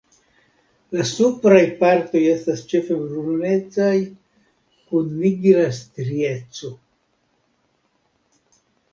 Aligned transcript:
La 0.95 1.03
supraj 1.07 1.57
partoj 1.81 2.21
estas 2.29 2.63
ĉefe 2.71 2.95
brunecaj 3.01 3.97
kun 4.87 5.11
nigra 5.25 5.67
strieco. 5.81 6.71